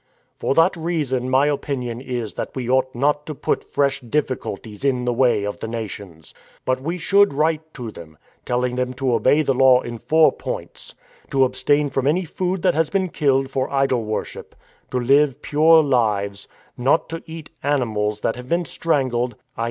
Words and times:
"For 0.39 0.55
that 0.55 0.75
reason 0.75 1.29
my 1.29 1.45
opinion 1.45 2.01
is 2.01 2.33
that 2.33 2.55
we 2.55 2.67
ought 2.67 2.95
not 2.95 3.27
to 3.27 3.35
put 3.35 3.63
fresh 3.71 3.99
difficulties 4.01 4.83
in 4.83 5.05
the 5.05 5.13
way 5.13 5.43
of 5.45 5.59
the 5.59 5.67
Nations. 5.67 6.33
But 6.65 6.81
we 6.81 6.97
should 6.97 7.35
write 7.35 7.71
to 7.75 7.91
them, 7.91 8.17
telling 8.43 8.77
them 8.77 8.95
to 8.95 9.13
obey 9.13 9.43
the 9.43 9.53
Law 9.53 9.81
in 9.81 9.99
four 9.99 10.31
points: 10.31 10.95
to 11.29 11.43
abstain 11.43 11.91
from 11.91 12.07
any 12.07 12.25
food 12.25 12.63
that 12.63 12.73
has 12.73 12.89
been 12.89 13.09
killed 13.09 13.51
for 13.51 13.71
idol 13.71 14.03
worship, 14.03 14.55
to 14.89 14.99
live 14.99 15.39
pure 15.43 15.83
lives, 15.83 16.47
not 16.75 17.07
to 17.09 17.21
eat 17.27 17.51
animals 17.61 18.21
that 18.21 18.35
have 18.35 18.49
been 18.49 18.65
strangled 18.65 19.35
(i. 19.55 19.59